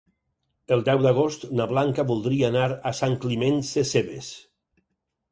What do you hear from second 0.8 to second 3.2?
deu d'agost na Blanca voldria anar a Sant